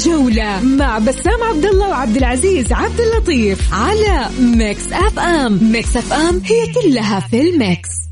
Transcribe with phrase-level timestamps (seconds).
[0.00, 5.72] الجولة مع بسام عبد الله وعبد العزيز عبد اللطيف على Mix FM.
[5.72, 8.09] Mix FM هي كلها في ال Mix.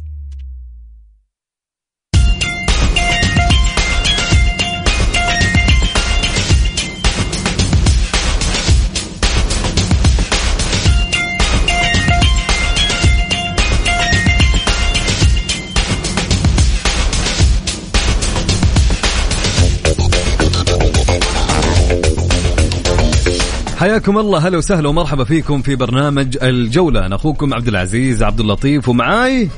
[23.88, 24.48] حياكم الله.
[24.48, 27.06] هلا وسهلا ومرحبا فيكم في برنامج الجولة.
[27.06, 29.48] أنا أخوكم عبد العزيز عبد اللطيف ومعاي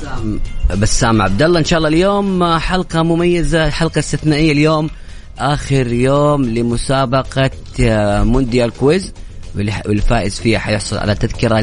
[0.00, 0.40] بسام
[0.80, 1.58] بسام عبد الله.
[1.58, 4.90] إن شاء الله اليوم حلقة مميزة حلقة استثنائية اليوم.
[5.38, 7.50] آخر يوم لمسابقة
[8.24, 9.12] مونديال كويز.
[9.86, 11.60] والفائز فيها حيحصل على تذكرة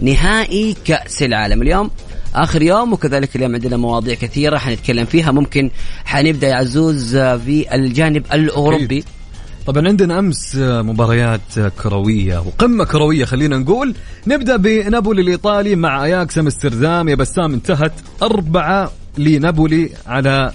[0.00, 1.90] لنهائي كأس العالم اليوم.
[2.34, 5.30] آخر يوم وكذلك اليوم عندنا مواضيع كثيرة حنتكلم فيها.
[5.30, 5.70] ممكن
[6.04, 9.04] حنبدأ يا عزوز في الجانب الأوروبي.
[9.66, 13.94] طبعا عندنا أمس مباريات كروية وقمة كروية خلينا نقول.
[14.26, 17.08] نبدأ بنابولي الإيطالي مع أياكس أمستردام.
[17.08, 20.52] يا بسام انتهت أربعة لنابولي على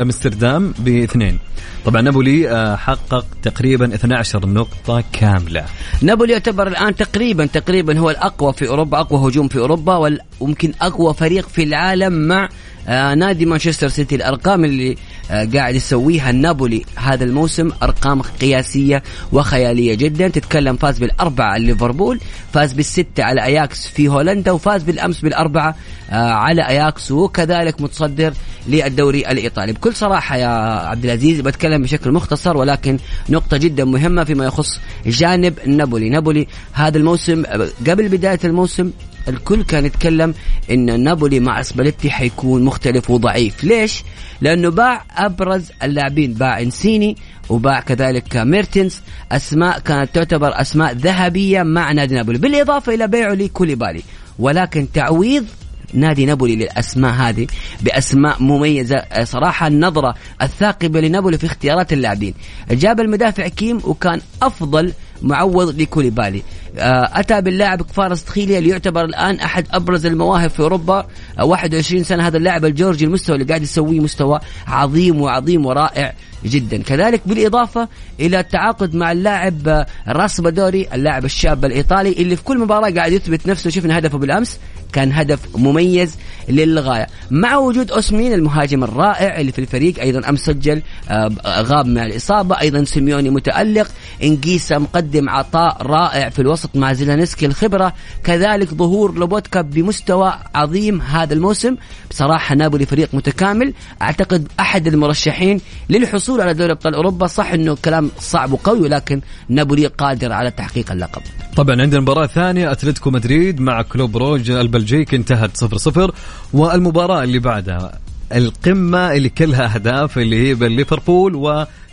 [0.00, 1.38] أمستردام باثنين.
[1.84, 5.64] طبعا نابولي آه، حقق تقريبا 12 نقطة كاملة.
[6.02, 11.14] نابولي يعتبر الآن تقريبا تقريبا هو الأقوى في أوروبا أقوى هجوم في أوروبا ويمكن أقوى
[11.14, 12.48] فريق في العالم مع
[12.88, 14.96] آه نادي مانشستر سيتي الأرقام اللي
[15.30, 20.28] آه قاعد يسويها نابولي هذا الموسم أرقام قياسية وخيالية جدا.
[20.28, 22.20] تتكلم فاز بالأربعة على ليفربول
[22.52, 25.76] فاز بالستة على أياكس في هولندا وفاز بالأمس بالأربعة
[26.10, 28.32] آه على أياكس وكذلك متصدر
[28.68, 29.72] للدوري الإيطالي.
[29.72, 30.48] بكل صراحة يا
[30.88, 36.10] عبد العزيز بتكلم بشكل مختصر ولكن نقطة جدا مهمة فيما يخص جانب نابولي.
[36.10, 37.42] نابولي هذا الموسم
[37.86, 38.90] قبل بداية الموسم
[39.28, 40.34] الكل كان يتكلم
[40.70, 43.64] إن نابولي مع سباليتي حيكون مختلف وضعيف.
[43.64, 44.02] ليش؟
[44.40, 47.16] لأنه باع أبرز اللاعبين باع إنسيني
[47.48, 49.00] وباع كذلك ميرتنز.
[49.32, 52.38] أسماء كانت تعتبر أسماء ذهبية مع نادي نابولي.
[52.38, 54.02] بالإضافة إلى بيعه لكوليبالي.
[54.38, 55.46] ولكن تعويض
[55.94, 57.46] نادي نابولي للأسماء هذه
[57.80, 62.34] بأسماء مميزة صراحة النظرة الثاقبة لنابولي في اختيارات اللاعبين.
[62.70, 64.92] جاب المدافع كيم وكان أفضل
[65.22, 66.38] معوض لكوليبالي.
[66.38, 66.42] آه،
[66.76, 71.06] أتى باللاعب كفارس تخيليا اللي يعتبر الآن أحد أبرز المواهب في أوروبا.
[71.42, 76.14] 21 سنة هذا اللاعب الجورجي المستوى اللي قاعد يسويه مستوى عظيم وعظيم ورائع
[76.44, 76.82] جدا.
[76.82, 77.88] كذلك بالإضافة
[78.20, 83.12] إلى التعاقد مع اللاعب آه، راس بدوري اللاعب الشاب الإيطالي اللي في كل مباراة قاعد
[83.12, 83.70] يثبت نفسه.
[83.70, 84.58] شفنا هدفه بالأمس
[84.92, 86.16] كان هدف مميز
[86.48, 87.06] للغاية.
[87.30, 92.60] مع وجود أوسمين المهاجم الرائع اللي في الفريق أيضا أمس سجل آه، غاب مع الإصابة
[92.60, 93.88] أيضا سيميوني متألق
[94.22, 97.92] إنجيسا مقدم عطاء رائع في الوسط مع زيلانسكي الخبرة.
[98.24, 101.76] كذلك ظهور لوبوتكا بمستوى عظيم هذا الموسم.
[102.10, 103.74] بصراحة نابولي فريق متكامل.
[104.02, 105.60] أعتقد أحد المرشحين
[105.90, 107.26] للحصول على دوري أبطال أوروبا.
[107.26, 111.22] صح إنه كلام صعب وقوي ولكن نابولي قادر على تحقيق اللقب.
[111.56, 112.72] طبعا عندنا مباراة ثانية.
[112.72, 115.16] أتلتيكو مدريد مع كلوب روج البلجيكي.
[115.16, 116.14] انتهت 0 0
[116.52, 117.92] والمباراة اللي بعدها
[118.32, 121.34] القمة اللي كلها أهداف اللي هي بين ليفربول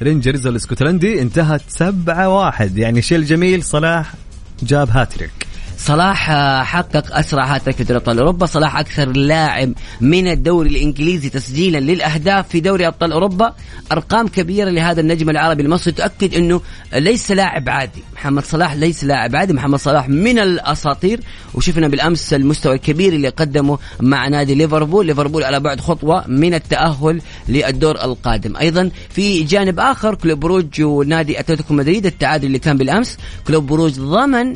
[0.01, 4.13] ورينجرز الإسكتلندي انتهت 7 1 يعني شيء الجميل صلاح
[4.63, 5.46] جاب هاتريك.
[5.77, 6.31] صلاح
[6.63, 8.45] حقق أسرع هاتريك في دوري أبطال أوروبا.
[8.45, 13.53] صلاح أكثر لاعب من الدوري الإنجليزي تسجيلا للأهداف في دوري أبطال أوروبا.
[13.91, 15.93] أرقام كبيرة لهذا النجم العربي المصري.
[15.93, 16.61] تؤكد أنه
[16.93, 18.03] ليس لاعب عادي.
[18.13, 19.53] محمد صلاح ليس لاعب عادي.
[19.53, 21.19] محمد صلاح من الأساطير.
[21.53, 25.05] وشفنا بالأمس المستوى الكبير اللي قدمه مع نادي ليفربول.
[25.05, 28.57] ليفربول على بعد خطوة من التأهل للدور القادم.
[28.57, 33.17] أيضا في جانب آخر كلوب بروج ونادي أتلتيكو مدريد التعادل اللي كان بالأمس.
[33.47, 34.55] كلوب بروج ضمن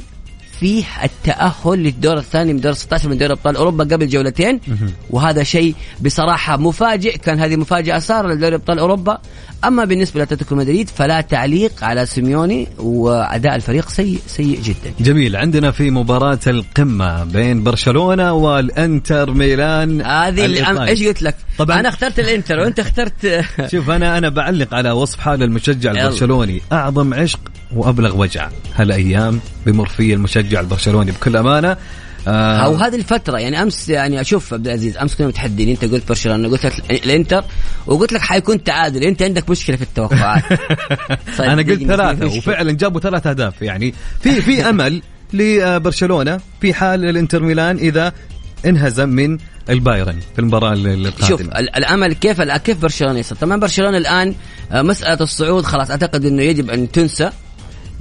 [0.62, 4.60] فيه التأهل للدور الثاني من دور 16 من دوري أبطال أوروبا قبل جولتين.
[5.10, 9.18] وهذا شيء بصراحة مفاجئ كان هذه مفاجأة صار لدوري أبطال أوروبا.
[9.66, 14.94] أما بالنسبة لأتلتيكو مدريد فلا تعليق على سيميوني وأداء أداء سيء سيء جدا.
[15.00, 15.36] جميل.
[15.36, 21.90] عندنا في مباراة القمة بين برشلونة والإنتر ميلان هذه اللي إيش قلت لك؟ طبعا أنا
[21.90, 26.62] اخترت الإنتر وأنت اخترت شوف أنا أنا بعلق على وصف حال المشجع البرشلوني.
[26.72, 28.50] أعظم عشق وأبلغ وجع.
[28.76, 31.78] هالأيام بمر فيه المشجع البرشلوني بكل أمانة.
[32.28, 36.08] آه أو هذه الفترة يعني أمس يعني أشوف عبد العزيز أمس كنا متحدين أنت قلت
[36.10, 37.44] برشلونة قلت الإنتر
[37.88, 40.44] وقلت لك حيكون تعادل أنت عندك مشكلة في التوقعات.
[41.40, 45.02] أنا قلت ثلاثة وفعلا جابوا ثلاث أهداف يعني في في أمل
[45.34, 48.14] لبرشلونة في حال الإنتر ميلان إذا
[48.66, 49.38] انهزم من
[49.70, 51.28] البايرن في المباراة القادمة.
[51.28, 51.42] شوف
[51.78, 54.36] الأمل كيف كيف برشلونة يصل طبعا برشلونة الآن
[54.72, 57.32] آه، مسألة الصعود خلاص أعتقد إنه يجب أن تنسى.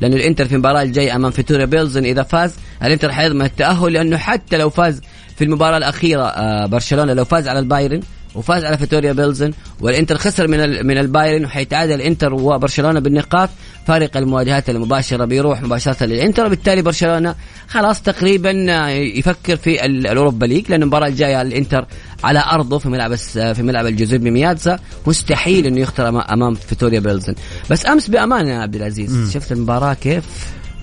[0.00, 4.56] لأنه الإنتر في المباراة الجاية أمام فيتوريا بيلزن إذا فاز الإنتر حيضمن التأهل لأنه حتى
[4.56, 5.00] لو فاز
[5.36, 8.00] في المباراة الأخيرة آه، برشلونة لو فاز على البايرن
[8.34, 13.50] وفاز على فيتوريا بيلزن والإنتر خسر من من البايرن وحيتعادل الإنتر وبرشلونة بالنقاط.
[13.86, 17.34] فارق المواجهات المباشرة بيروح مباشرة للإنتر وبالتالي برشلونة
[17.68, 18.50] خلاص تقريبا
[18.90, 21.86] يفكر في ال Europa League لأن المباراة الجاية الإنتر
[22.24, 27.34] على أرضه في ملعب في ملعب الجوزيبي ميادزا مستحيل إنه يخسر أمام فيتوريا بيلزن.
[27.70, 29.32] بس أمس بامانه يا عبد العزيز.
[29.34, 30.24] شفت المباراة كيف؟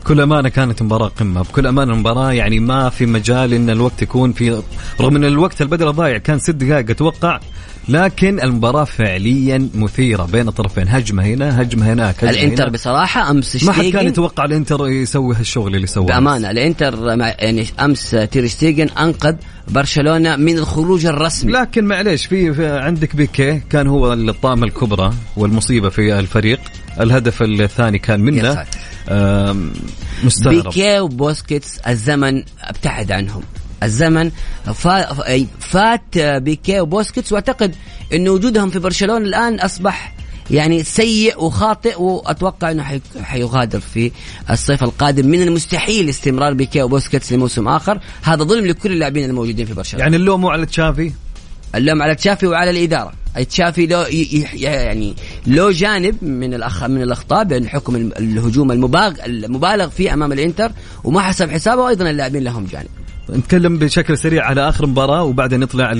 [0.02, 4.34] بكل أمانة كانت مباراة قمة بكل أمانة المباراه يعني ما في مجال إن الوقت يكون
[4.34, 4.62] في
[5.02, 7.40] رغم إن الوقت البدل ضايع كان ست دقائق أتوقع
[7.90, 10.88] لكن المباراة فعليا مثيرة بين الطرفين.
[10.88, 12.72] هجمة هنا هجمة هناك هجمة الإنتر هنا.
[12.72, 16.06] بصراحة أمس ما حد كان يتوقع الإنتر يسوي هالشغل اللي سواه.
[16.06, 17.08] بأمانة الإنتر
[17.40, 19.36] يعني أمس تير ستيجن أنقذ
[19.68, 21.52] برشلونة من الخروج الرسمي.
[21.52, 26.60] لكن معليش في, في عندك بيكي كان هو الطامة الكبرى والمصيبة في الفريق.
[27.00, 28.66] الهدف الثاني كان منه.
[30.24, 30.64] مستغرب.
[30.64, 33.42] بيكي وبوسكيتس الزمن ابتعد عنهم.
[33.84, 34.32] الزمن.
[35.60, 37.76] فات بيكي وبوسكيتس واعتقد
[38.14, 40.14] انه وجودهم في برشلونة الآن أصبح
[40.52, 44.12] يعني سيء وخاطئ وأتوقع إنه حيغادر في
[44.50, 45.28] الصيف القادم.
[45.28, 48.00] من المستحيل استمرار بيكي وبوسكيتس لموسم آخر.
[48.22, 50.04] هذا ظلم لكل اللاعبين الموجودين في برشلونة.
[50.04, 51.12] يعني اللوم مو على تشافي؟
[51.76, 53.14] اللوم على تشافي وعلى الإدارة.
[53.50, 54.06] تشافي لو
[54.54, 55.16] يعني
[55.48, 60.72] لو جانب من الأخ من الأخطاء بأن حكم الهجوم المبالغ المبالغ فيه أمام الإنتر
[61.04, 62.88] وما حسب حسابه وأيضا اللاعبين لهم جانب.
[63.30, 65.92] نتكلم بشكل سريع على آخر مباراة وبعدين نطلع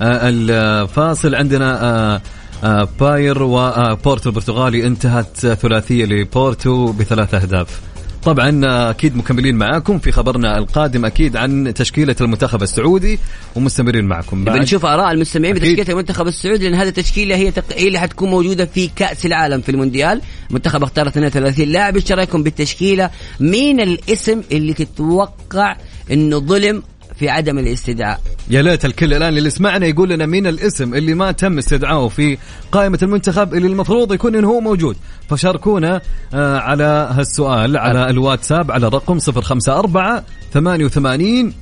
[0.00, 2.20] للفاصل عندنا آه،
[2.64, 4.86] آه، باير وبورتو البرتغالي.
[4.86, 7.91] انتهت ثلاثية لبورتو بثلاث أهداف.
[8.22, 8.60] طبعا
[8.90, 13.18] أكيد مكملين معاكم في خبرنا القادم أكيد عن تشكيلة المنتخب السعودي
[13.54, 14.44] ومستمرين معكم.
[14.44, 17.64] بعد بنشوف آراء المستمعين بتشكيلة المنتخب السعودي لأن هذه التشكيلة هي تق...
[17.76, 20.20] هي اللي حتكون موجودة في كأس العالم في المونديال.
[20.50, 23.10] المنتخب اختار 32 لاعب إيش رايكم بالتشكيلة.
[23.40, 25.76] مين الاسم اللي تتوقع
[26.10, 26.82] إنه ظلم
[27.22, 28.20] في عدم الاستدعاء.
[28.50, 32.38] يا ليت الكل الآن اللي سمعنا يقول لنا مين الاسم اللي ما تم استدعائه في
[32.72, 34.96] قائمة المنتخب اللي المفروض يكون إنه هو موجود.
[35.28, 36.00] فشاركونا
[36.34, 40.22] آه على هالسؤال على الواتساب على الرقم 054
[40.52, 41.54] 88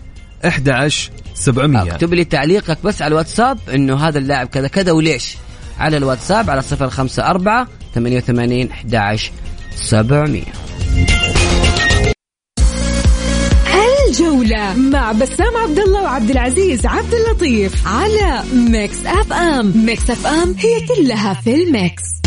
[0.45, 5.37] 11 700 اكتب لي تعليقك بس على الواتساب إنه هذا اللاعب كذا كذا وليش؟
[5.79, 9.33] على الواتساب على 054 88 11
[14.11, 19.73] الجولة مع بسام عبد الله وعبد العزيز عبد اللطيف على Mix FM.
[19.87, 22.20] Mix FM هي كلها في ال Mix.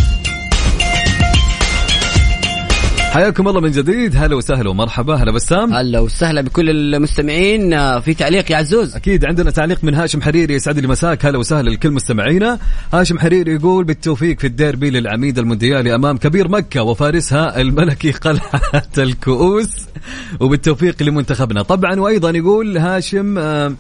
[3.14, 4.16] حياكم الله من جديد.
[4.16, 5.16] هلا وسهلا ومرحبا.
[5.16, 5.74] هلا بسام.
[5.74, 7.74] هلا وسهلا بكل المستمعين.
[7.74, 8.96] آه، في تعليق يا عزوز.
[8.96, 11.26] أكيد عندنا تعليق من هاشم حريري يسعد لي مساك.
[11.26, 12.60] هلا وسهلا لكل مستمعينا.
[12.94, 18.62] هاشم حريري يقول بالتوفيق في الديربي للعميد المونديالي أمام كبير مكة وفارسها الملكي قلعة
[18.98, 19.70] الكؤوس.
[20.40, 21.62] وبالتوفيق لمنتخبنا.
[21.62, 23.76] طبعا وأيضا يقول هاشم آه،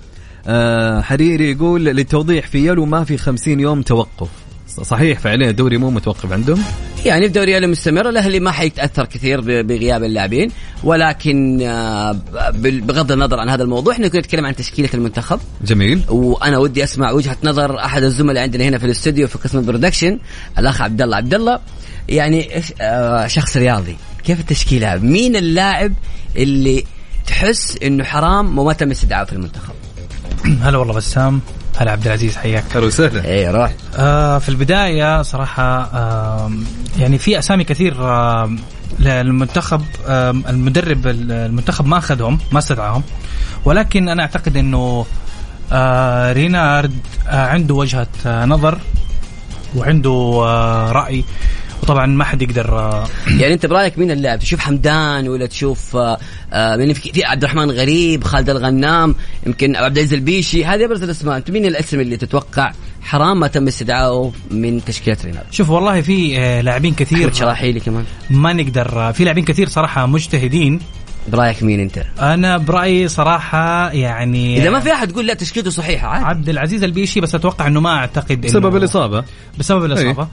[0.47, 4.29] آه، حريري يقول للتوضيح في يلو ما في خمسين يوم توقف.
[4.67, 6.63] صحيح فعليا الدوري مو متوقف عندهم؟
[7.05, 10.51] يعني الدوري مستمر الأهلي ما حيتأثر كثير بغياب اللاعبين
[10.83, 12.11] ولكن آه،
[12.63, 15.39] بغض النظر عن هذا الموضوع إحنا كنا نتكلم عن تشكيلة المنتخب.
[15.63, 16.01] جميل.
[16.09, 20.19] وأنا ودي أسمع وجهة نظر أحد الزملاء عندنا هنا في الاستوديو في قسم البرودكشن
[20.57, 21.17] الأخ عبد الله.
[21.17, 21.59] عبد الله
[22.09, 22.49] يعني
[22.81, 23.95] آه، شخص رياضي.
[24.23, 25.93] كيف التشكيلة؟ مين اللاعب
[26.35, 26.83] اللي
[27.27, 29.73] تحس إنه حرام وما تم استدعائه في المنتخب؟
[30.61, 31.41] هلا والله بسام.
[31.77, 32.63] هلا عبد العزيز حياك.
[32.75, 33.25] أهلا وسهلا.
[33.25, 36.51] اي روح آه في البداية صراحة آه
[36.99, 38.55] يعني في أسامي كثير آه
[38.99, 43.03] للمنتخب آه المدرب المنتخب ما أخذهم ما استدعاهم.
[43.65, 45.05] ولكن أنا أعتقد إنه
[45.71, 46.93] آه رينارد
[47.27, 48.77] آه عنده وجهة آه نظر
[49.75, 51.25] وعنده آه رأي.
[51.83, 56.17] وطبعا ما حد يقدر آه، يعني أنت برأيك مين اللاعب؟ تشوف حمدان ولا تشوف آه،
[56.53, 59.15] آه، من في عبد الرحمن غريب خالد الغنام
[59.47, 61.37] يمكن عبد العزيز البيشي هذه أبرز الأسماء.
[61.37, 62.71] أنت مين الاسم اللي تتوقع
[63.01, 68.03] حرام ما تم استدعائه من تشكيلة رينالدو شوف والله في لاعبين كثير شراحيلي كمان.
[68.29, 70.79] ما نقدر في لاعبين كثير صراحة مجتهدين.
[71.27, 76.07] برأيك مين أنت؟ أنا برأيي صراحة يعني إذا ما في أحد تقول لا تشكيلته صحيحة
[76.07, 76.25] عادي.
[76.25, 79.23] عبد العزيز البيشي بس أتوقع إنه ما أعتقد بسبب الإصابة.
[79.59, 80.23] بسبب الإصابة.
[80.23, 80.27] أي.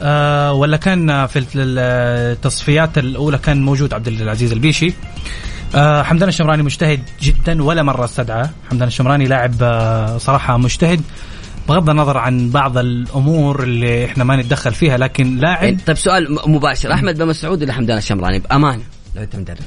[0.00, 4.94] آه ولا كان في التصفيات الأولى كان موجود عبد العزيز البيشي.
[5.74, 8.48] آه حمدان الشمراني مجتهد جدا ولا مرة استدعى.
[8.70, 11.00] حمدان الشمراني لاعب آه صراحة مجتهد.
[11.68, 16.92] بغض النظر عن بعض الأمور اللي إحنا ما نتدخل فيها لكن لاعب طيب سؤال مباشر.
[16.92, 18.82] أحمد بن مسعود ولا حمدان الشمراني؟ بأمانة.
[19.16, 19.58] لو أنت مدرب.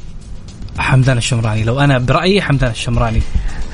[0.78, 1.64] حمدان الشمراني.
[1.64, 3.22] لو أنا برأيي حمدان الشمراني.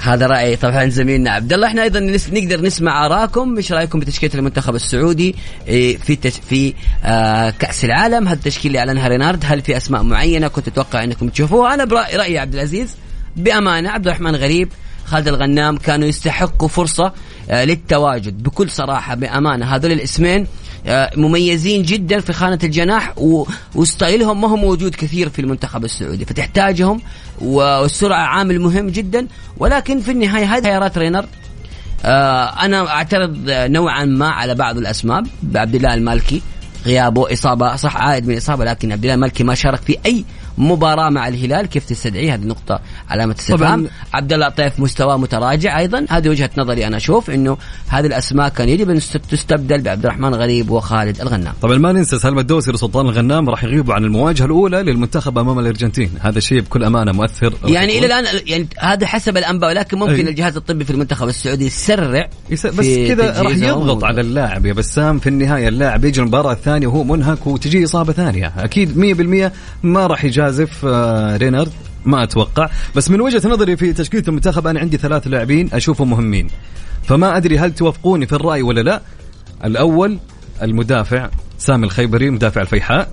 [0.02, 1.68] هذا رأي طبعا زميلنا عبد الله.
[1.68, 2.00] إحنا أيضا
[2.32, 3.58] نقدر نسمع آرائكم.
[3.58, 5.36] إيش رأيكم بتشكيلة المنتخب السعودي؟
[5.68, 6.34] إيه، في تش...
[6.50, 8.28] في آه كأس العالم.
[8.28, 9.44] هل التشكيله اللي أعلنها رينارد.
[9.46, 12.96] هل في أسماء معينة كنت تتوقع إنكم تشوفوها؟ أنا برايي رأيي عبد العزيز
[13.38, 14.70] بأمانة عبد الرحمن غريب
[15.06, 17.14] خالد الغنام كانوا يستحقوا فرصة
[17.50, 18.44] آه، للتواجد.
[18.44, 20.48] بكل صراحة بأمانة هذول الاسمين
[21.18, 23.14] مميزين جدا في خانة الجناح
[23.76, 27.02] وستايلهم ما هو موجود كثير في المنتخب السعودي فتحتاجهم
[27.42, 29.28] والسرعة عامل مهم جدا.
[29.58, 31.26] ولكن في النهاية هذه خيارات رينر.
[32.06, 36.42] آه، أنا أعترض نوعا ما على بعض الأسماء بعبد الله المالكي
[36.86, 40.26] غيابه إصابة صح عائد من اصابه لكن عبد الله المالكي ما شارك في أي
[40.58, 41.66] مباراة مع الهلال.
[41.66, 42.80] كيف تستدعيه هذه نقطه
[43.10, 43.80] علامة استفهام.
[43.80, 43.88] طبعاً.
[44.14, 46.06] عبد الله طيف مستواه متراجع أيضا.
[46.10, 50.36] هذه وجهة نظري أنا أشوف إنه هذه الأسماء كان يجب أن تست- تستبدل بعبد الرحمن
[50.36, 51.54] غريب وخالد الغنام.
[51.62, 56.10] طبعا ما ننسى سلمى الدوسري وسلطان الغنام راح يغيبوا عن المواجهة الأولى للمنتخب أمام الأرجنتين.
[56.20, 57.54] هذا شيء بكل أمانة مؤثر.
[57.66, 60.22] يعني إلى الآن يعني هذا حسب الأنباء ولكن ممكن أي.
[60.30, 63.52] الجهاز الطبي في المنتخب السعودي يسرع يس- بس كذا راح.
[63.58, 65.20] يضغط على اللاعب يا بسام.
[65.20, 68.54] في النهاية اللاعب يجي المباراة الثانية وهو منهك وتجي إصابة ثانية.
[68.58, 69.52] أكيد 100%
[69.84, 70.41] ما راح يجازف
[70.86, 71.72] آه، رينارد
[72.06, 72.70] ما أتوقع.
[72.96, 76.48] بس من وجهة نظري في تشكيلة المنتخب أنا عندي ثلاث لاعبين أشوفهم مهمين.
[77.04, 79.02] فما أدري هل توافقوني في الرأي ولا لا.
[79.66, 80.20] الأول
[80.62, 83.12] المدافع سامي الخيبري مدافع الفيحاء.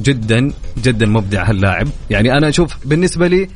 [0.00, 1.88] جدا جدا مبدع هاللاعب.
[2.10, 3.48] يعني أنا أشوف بالنسبة لي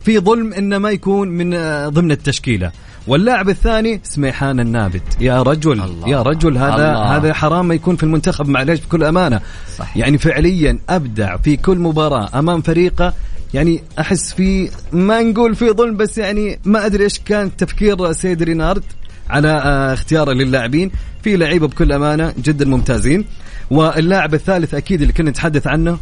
[0.00, 2.72] في ظلم إنه ما يكون من آه، ضمن التشكيلة.
[3.08, 6.08] واللاعب الثاني سميحان النابت يا رجل الله.
[6.08, 7.16] يا رجل هذا الله.
[7.16, 9.40] هذا حرام ما يكون في المنتخب معليش بكل أمانة
[9.78, 9.96] صح.
[9.96, 13.14] يعني فعليا أبدع في كل مباراة أمام فريقه
[13.54, 18.42] يعني أحس في ما نقول في ظلم بس يعني ما أدري إيش كان تفكير سيد
[18.42, 18.84] رينارد
[19.30, 20.90] على آه، اختياره للاعبين
[21.22, 23.24] في لعيبة بكل أمانة جدا ممتازين
[23.70, 25.98] واللاعب الثالث أكيد اللي كنا نتحدث عنه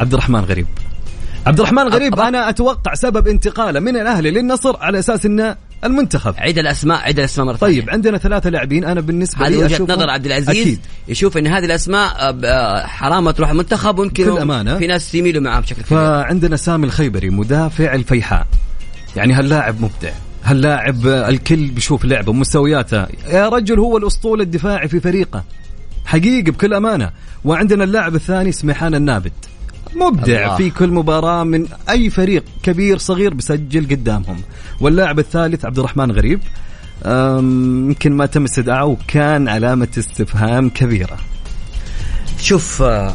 [0.00, 0.66] عبد الرحمن غريب
[1.46, 6.34] عبد الرحمن غريب أنا أتوقع سبب انتقاله من الأهلي للنصر على أساس إنه المنتخب.
[6.38, 7.80] عيد الأسماء عيد الأسماء مرة ثانية.
[7.80, 8.84] طيب عندنا ثلاثة لاعبين.
[8.84, 10.48] أنا بالنسبة هذه لي وجهة نظر عبد العزيز.
[10.48, 10.80] أكيد.
[11.08, 14.78] يشوف إن هذه الأسماء آه، آه، حرام تروح المنتخب ويمكن بكل أمانة.
[14.78, 15.98] في ناس يميلوا معاه بشكل كبير.
[15.98, 18.46] فعندنا سامي الخيبري مدافع الفيحاء.
[19.16, 20.12] يعني هاللاعب مبدع.
[20.44, 23.06] هاللاعب الكل بيشوف لعبه مستوياته.
[23.28, 25.44] يا رجل هو الأسطول الدفاعي في فريقه.
[26.04, 27.10] حقيقي بكل أمانة.
[27.44, 29.32] وعندنا اللاعب الثاني سميحان النابت.
[29.94, 30.56] مبدع الله.
[30.56, 34.36] في كل مباراة من أي فريق كبير صغير بسجل قدامهم
[34.80, 36.40] واللاعب الثالث عبد الرحمن غريب
[37.06, 41.16] يمكن ما تم استدعائه وكان علامة استفهام كبيرة
[42.40, 43.14] شوف آه،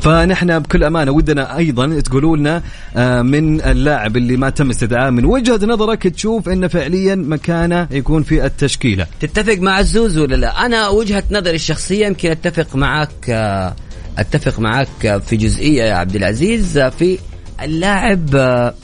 [0.00, 2.62] فنحن بكل أمانة ودنا أيضا تقولوا لنا
[2.96, 8.22] آه، من اللاعب اللي ما تم استدعائه من وجهة نظرك تشوف انه فعليا مكانه يكون
[8.22, 13.74] في التشكيلة تتفق مع الزوز ولا لا؟ أنا وجهة نظري الشخصية يمكن أتفق معك آه،
[14.18, 17.18] أتفق معك في جزئية يا عبد العزيز في
[17.62, 18.74] اللاعب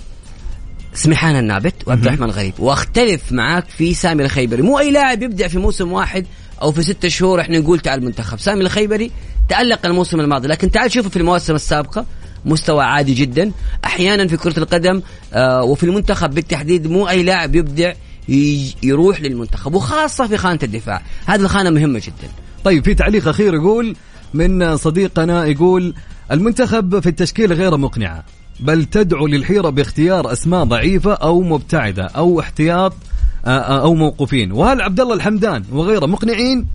[0.94, 4.62] سمحان النابت وعبد الرحمن غريب وأختلف معك في سامي الخيبري.
[4.62, 6.26] مو أي لاعب يبدع في موسم واحد
[6.62, 8.40] أو في ستة شهور إحنا نقول تعال المنتخب.
[8.40, 9.10] سامي الخيبري
[9.48, 12.06] تألق الموسم الماضي لكن تعال شوفه في المواسم السابقة
[12.44, 13.52] مستوى عادي جدا.
[13.84, 17.92] أحيانا في كرة القدم آه وفي المنتخب بالتحديد مو أي لاعب يبدع
[18.82, 21.02] يروح للمنتخب وخاصة في خانة الدفاع.
[21.26, 22.32] هذه الخانة مهمة جدا.
[22.64, 23.96] طيب في تعليق أخير يقول
[24.34, 25.94] من صديقنا يقول
[26.32, 28.24] المنتخب في التشكيله غير مقنعه
[28.60, 32.94] بل تدعو للحيرة باختيار أسماء ضعيفة أو مبتعدة أو احتياط
[33.44, 34.52] آه، آه، أو موقوفين.
[34.52, 36.66] وهل عبد الله الحمدان وغيره مقنعين؟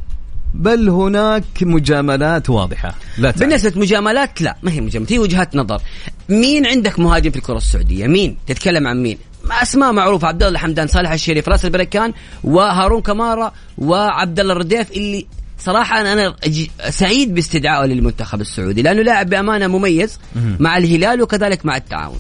[0.54, 2.96] بل هناك مجاملات واضحة.
[3.18, 3.40] لا تعرف.
[3.40, 5.82] بالنسبة مجاملات لا ما هي مجاملات هي وجهات نظر.
[6.30, 9.18] مين عندك مهاجم في الكرة السعودية؟ مين؟ تتكلم عن مين؟
[9.52, 15.26] أسماء معروفة عبد الله الحمدان صالح الشريف راس البركان وهارون كمارا وعبد الله الرديف اللي
[15.60, 16.36] صراحة أنا أنا
[16.90, 20.20] سعيد باستدعائه للمنتخب السعودي لأنه لاعب بأمانة مميز
[20.60, 22.20] مع الهلال وكذلك مع التعاون.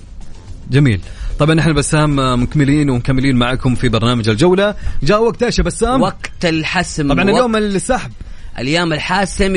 [0.72, 1.01] جميل.
[1.39, 4.75] طبعا إحنا بسام مكملين ومكملين معكم في برنامج الجولة.
[5.03, 8.12] جاء وقت إيش يا بسام؟ وقت الحسم طبعا اليوم السحب.
[8.59, 9.55] الأيام الحاسم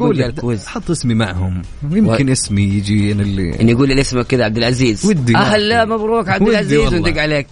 [0.00, 1.62] مونديال لك، كويز حط اسمي معهم.
[1.90, 5.06] يمكن اسمي يجي أنا اللي إن يقول لي اسمك كذا عبد العزيز.
[5.06, 5.84] ودي في.
[5.84, 6.94] مبروك عبد العزيز.
[6.94, 7.46] وندق عليك.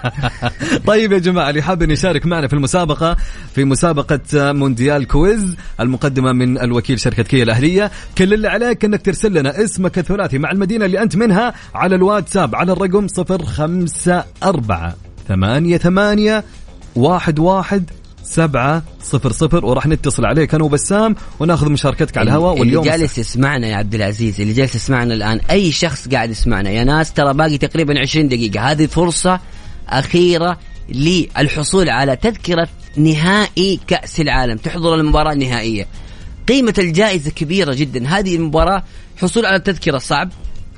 [0.86, 3.16] طيب يا جماعة اللي حاب يشارك معنا في المسابقة
[3.54, 7.90] في مسابقة مونديال كويز المقدمة من الوكيل شركة كيا الأهلية.
[8.18, 12.54] كل اللي عليك أنك ترسل لنا اسمك الثلاثي مع المدينة اللي أنت منها على الواتساب
[12.54, 14.94] على الرقم صفر خمسة أربعة
[15.28, 16.44] ثمانية ثمانية
[16.96, 17.90] واحد واحد
[18.32, 20.54] سبعة صفر صفر وراح نتصل عليك.
[20.54, 24.74] أنا وبسام وناخذ مشاركتك على الهواء واليوم اللي جالس يسمعنا يا عبد العزيز اللي جالس
[24.74, 28.60] يسمعنا الآن أي شخص قاعد يسمعنا؟ يا ناس ترى باقي تقريبا 20 دقيقة.
[28.70, 29.40] هذه فرصة
[29.88, 30.58] أخيرة
[30.88, 34.56] للحصول على تذكرة نهائي كأس العالم.
[34.56, 35.86] تحضر المباراة النهائية.
[36.48, 38.08] قيمة الجائزة كبيرة جدا.
[38.08, 38.82] هذه المباراة
[39.16, 40.30] حصول على التذكرة صعب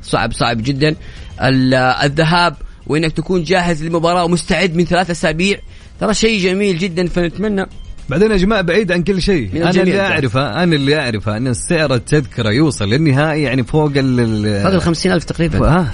[0.02, 0.96] صعب صعب جدا.
[1.42, 2.56] ال- الذهاب
[2.86, 5.58] وإنك تكون جاهز للمباراة ومستعد من ثلاثة أسابيع
[6.00, 7.66] ترى شيء جميل جدا فنتمنى.
[8.08, 9.44] بعدين يا جماعة بعيد عن كل شيء.
[9.44, 10.10] الجميع اللي الجاهز.
[10.10, 15.24] أعرفه أنا اللي أعرفه أن سعر التذكرة يوصل للنهائي يعني فوق ال فوق ال 50000
[15.24, 15.68] تقريبا.
[15.68, 15.86] آه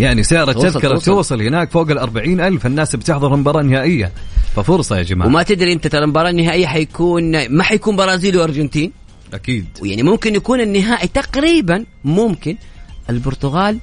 [0.00, 1.04] يعني سعر التذكرة توصل.
[1.04, 2.66] توصل هناك فوق ال ألف.
[2.66, 4.12] الناس بتحضر المباراة النهائية
[4.56, 5.28] ففرصة يا جماعة.
[5.28, 8.92] وما تدري أنت ترى المباراة النهائية حيكون ما حيكون برازيل وأرجنتين؟
[9.34, 9.66] أكيد.
[9.82, 12.56] ويعني ممكن يكون النهائي تقريبا ممكن
[13.10, 13.78] البرتغال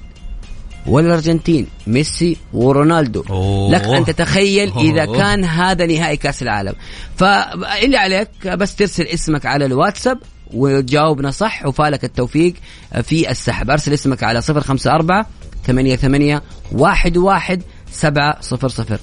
[0.88, 3.24] والأرجنتين ميسي ورونالدو.
[3.30, 3.70] أوه.
[3.70, 5.18] لك أن تتخيل إذا أوه.
[5.18, 6.72] كان هذا نهائي كأس العالم.
[7.16, 10.18] فاللي عليك بس ترسل اسمك على الواتساب
[10.54, 12.54] وتجاوبنا صح وفالك التوفيق
[13.02, 13.70] في السحب.
[13.70, 15.24] أرسل اسمك على 054
[15.66, 17.62] ثمانية ثمانية واحد واحد
[17.92, 18.98] سبعة صفر صفر.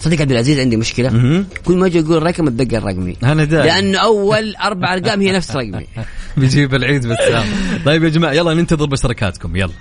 [0.00, 1.10] صديق عبد العزيز عندي مشكلة.
[1.10, 1.46] مهم.
[1.64, 3.16] كل ما أجي أقول رقم أتذكر رقمي.
[3.22, 3.64] أنا دايم.
[3.64, 5.86] لأنه أول أربع أرقام هي نفس رقمي.
[6.36, 7.44] بيجيب العيد بالسلام.
[7.84, 9.72] طيب يا جماعة يلا ننتظر مشاركاتكم يلا.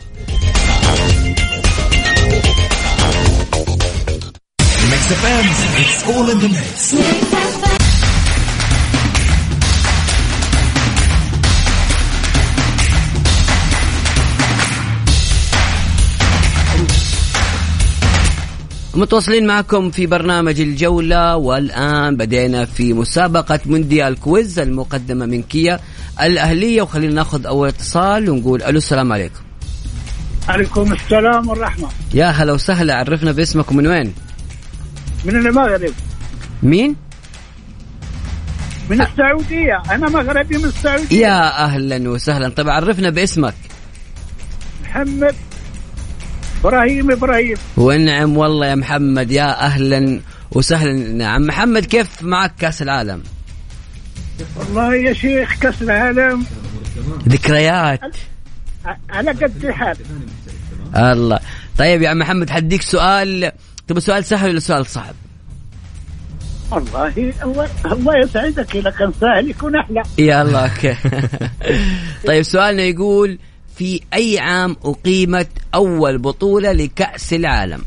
[5.06, 5.46] Mix FM,
[5.82, 6.96] it's all in the mix.
[18.96, 25.80] متواصلين معكم في برنامج الجولة والآن بدينا في مسابقة مونديال كويز المقدمة من كيا
[26.22, 29.42] الأهلية وخلينا ناخذ أول اتصال ونقول ألو السلام عليكم.
[30.48, 31.88] عليكم السلام والرحمة.
[32.14, 34.14] يا هلا وسهلا عرفنا باسمك ومن وين؟
[35.26, 35.94] من المغرب.
[36.64, 36.96] مين؟
[38.90, 39.82] من السعودية.
[39.92, 41.18] أنا مغربي من السعودية.
[41.18, 42.50] يا أهلا وسهلا.
[42.50, 43.54] طيب عرفنا باسمك.
[44.84, 45.36] محمد
[46.64, 47.58] إبراهيم إبراهيم.
[47.78, 49.32] ونعم والله يا محمد.
[49.32, 50.20] يا أهلا
[50.52, 50.94] وسهلا.
[50.94, 51.42] نعم.
[51.42, 53.24] محمد كيف معك كأس العالم؟
[54.56, 56.46] والله يا شيخ كأس العالم.
[57.30, 58.00] ذكريات.
[59.10, 59.98] على قد الحال.
[60.96, 61.40] الله.
[61.78, 63.52] طيب يا محمد حديك سؤال.
[63.88, 65.16] تبغى سؤال سهل ولا سؤال صعب؟
[66.72, 70.04] والله الله, الله يسعدك إذا كان سهل يكون أحلى.
[70.18, 70.96] يلا أوكي.
[72.28, 73.40] طيب سؤالنا يقول
[73.76, 77.82] في أي عام أقيمت أول بطولة لكأس العالم؟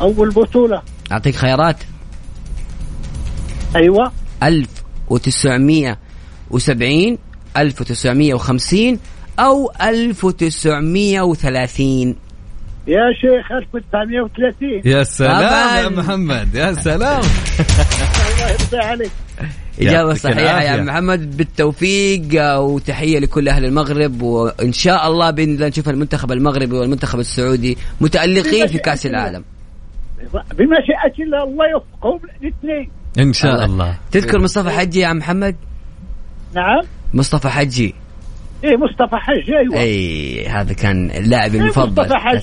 [0.00, 0.82] أول بطولة.
[1.12, 1.76] أعطيك خيارات.
[3.76, 4.12] أيوة.
[4.42, 7.18] 1970
[7.56, 8.98] 1950
[9.38, 12.16] أو 1930
[12.86, 15.84] يا شيخ 1930 يا سلام.
[15.84, 17.20] يا محمد يا سلام.
[17.20, 19.10] الله يرضى عليك.
[19.80, 20.70] إجابة صحيحة يا.
[20.70, 26.32] عم محمد بالتوفيق آه، وتحية لكل أهل المغرب وإن شاء الله بإذن الله نشوف المنتخب
[26.32, 29.44] المغربي والمنتخب السعودي متألقين في كأس العالم.
[30.32, 32.90] بمشيئة الله الله يوفقهم الاثنين.
[33.18, 33.98] إن شاء الله.
[34.10, 35.56] تذكر مصطفى حجي يا عم محمد؟
[36.54, 36.82] نعم.
[37.14, 37.94] مصطفى حجي.
[38.64, 39.80] إيه مصطفى حج أيوة.
[39.80, 42.02] أي هذا كان اللاعب المفضل.
[42.02, 42.40] مصطفى حج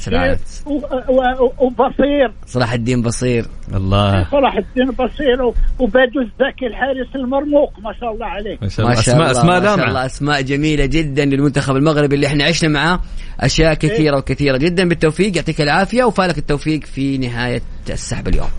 [1.10, 2.32] و- وبصير.
[2.46, 3.46] صلاح الدين بصير.
[3.74, 4.28] الله.
[4.32, 9.00] صلاح الدين بصير و- وبدو الزكي الحارس المرموق ما شاء الله عليه ما شاء الله.
[9.00, 10.06] اسماء أسماء ما شاء الله.
[10.06, 13.00] أسماء جميلة جدا للمنتخب المغربي اللي إحنا عشنا معاه.
[13.40, 14.90] أشياء كثيرة وكثيرة جدا.
[14.90, 18.50] بالتوفيق يعطيك العافية وفالك التوفيق في نهاية السحب اليوم.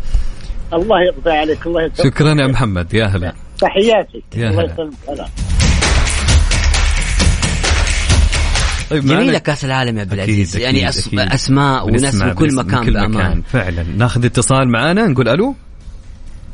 [0.72, 2.94] الله يرضى عليك الله يسلمك شكرا يا محمد.
[2.94, 3.32] يا هلا.
[3.60, 4.22] تحياتي.
[4.36, 4.72] يا الله هلا.
[4.72, 5.59] يسلمك.
[8.90, 10.56] طيب جميلة كأس العالم يا عبد أكيد، العزيز.
[10.56, 11.06] أكيد، يعني أس...
[11.06, 11.18] أكيد.
[11.20, 13.42] اسماء وناس من كل مكان كل بأمان.
[13.42, 13.82] فعلا.
[13.96, 15.54] ناخذ اتصال معانا نقول ألو.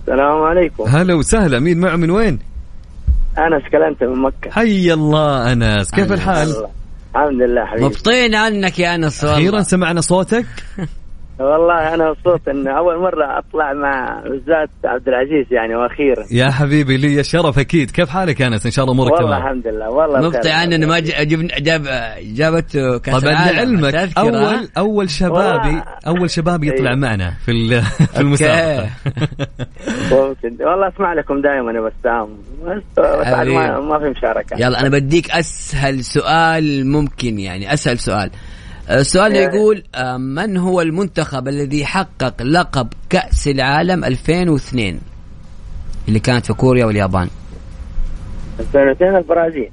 [0.02, 0.84] السلام عليكم.
[0.88, 1.58] هلا وسهلا.
[1.58, 2.38] مين معه من وين؟
[3.38, 4.50] انس كلمت من مكة.
[4.50, 5.90] حي الله أنس.
[5.90, 6.12] كيف أنس.
[6.12, 6.70] الحال؟ الله.
[7.16, 7.84] الحمد لله حبيبي.
[7.84, 10.46] مبطين عنك يا أنس أخيرا سمعنا صوتك.
[11.40, 16.24] والله أنا مبسوط إن أول مرة أطلع مع بالذات عبد العزيز يعني وأخيرا.
[16.32, 17.90] يا حبيبي لي الشرف أكيد.
[17.90, 19.42] كيف حالك يا أنس؟ إن شاء الله أمورك والله تمام.
[19.42, 20.52] الحمد لله والله مبطي بخير.
[20.52, 21.82] عننا ما ج- جبنا جاب
[22.22, 25.84] جابت كأس طبعا لعلمك اول ها؟ اول شبابي والله.
[26.06, 26.96] أول شباب يطلع إيه.
[26.96, 27.82] معنا في ال-
[28.14, 28.90] في المسابقة.
[30.12, 30.64] ممكن.
[30.64, 32.28] والله أسمع لكم دائما يا بسام
[32.66, 34.56] بس ما, ما في مشاركة.
[34.56, 38.30] يلا أنا بديك أسهل سؤال ممكن يعني أسهل سؤال.
[38.90, 39.44] السؤال إيه.
[39.44, 45.00] يقول آه، من هو المنتخب الذي حقق لقب كأس العالم 2002
[46.08, 47.28] اللي كانت في كوريا واليابان
[48.60, 49.70] 2002 البرازيل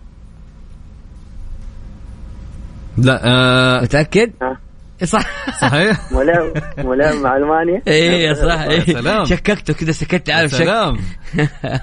[2.97, 4.57] لا آه متأكد؟ ها
[5.05, 5.25] صح.
[5.61, 6.11] صحيح.
[6.11, 7.81] ملام ملام مع ألمانيا.
[7.87, 8.61] إيه صح.
[8.61, 8.85] يا إيه.
[8.85, 9.25] سلام.
[9.25, 10.97] شككته كذا سكت عارف شك سلام.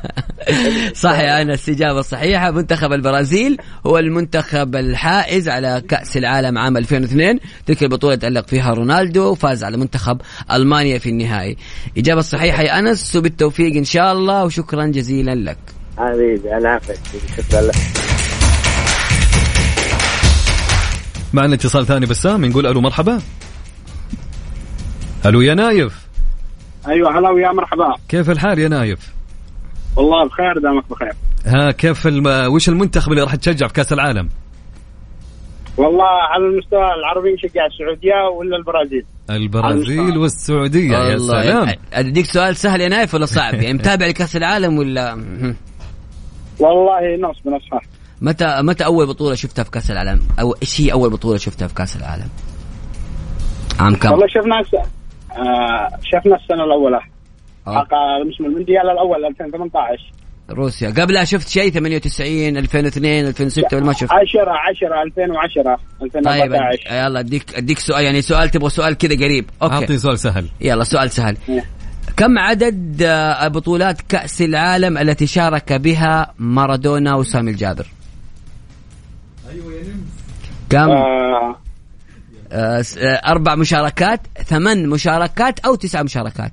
[1.05, 2.51] صح يا انس اجابه صحيحة.
[2.51, 3.57] منتخب البرازيل
[3.87, 9.77] هو المنتخب الحائز على كأس العالم عام 2002 تلك البطولة تالق فيها رونالدو وفاز على
[9.77, 10.21] منتخب
[10.53, 11.57] ألمانيا في النهائي.
[11.99, 15.59] إجابة صحيحة يا أنس وبالتوفيق إن شاء الله وشكرا جزيلا لك.
[15.99, 16.95] حبيبي العافية.
[17.37, 17.75] شكرا لك.
[21.33, 23.19] معنا اتصال ثاني بسام نقول ألو مرحبا.
[25.27, 26.07] ألو يا نايف.
[26.89, 27.95] أيوه هلا ويا مرحبا.
[28.09, 29.13] كيف الحال يا نايف؟
[29.97, 31.13] والله بخير دامك بخير.
[31.47, 32.27] ها كيف الم...
[32.27, 34.29] وش المنتخب اللي راح تشجع في كأس العالم؟
[35.77, 41.43] والله على المستوى العربي نشجع السعودية ولا البرازيل؟ البرازيل والسعودية يا الله.
[41.43, 41.75] سلام.
[41.93, 45.13] أديك سؤال سهل يا نايف ولا صعب؟ يعني متابع لكأس العالم ولا؟
[46.59, 47.63] والله نص بنص.
[47.73, 47.81] ها.
[48.21, 51.75] متى متى أول بطولة شفتها في كأس العالم؟ أو إيش هي أول بطولة شفتها في
[51.75, 52.29] كأس العالم؟
[53.81, 57.01] عام كم؟ والله شفنا آه شفنا السنة الأولى
[57.67, 57.75] آه.
[57.75, 57.95] حق
[58.35, 60.13] اسمه المونديال الأول 2018
[60.51, 67.07] روسيا قبلها شفت شيء 98 2002 2006 ولا ما شفت؟ 10 10 2010 طيب 2014
[67.07, 70.85] يلا اديك أديك سؤال يعني سؤال تبغى سؤال كذا قريب okay أعطي سؤال سهل يلا
[70.85, 71.37] سؤال سهل.
[72.17, 77.87] كم عدد آه، بطولات كأس العالم التي شارك بها مارادونا وسامي الجابر؟
[80.71, 81.57] كم؟ آه.
[82.53, 86.53] آه، آه، أربع مشاركات ثمان مشاركات أو تسع مشاركات.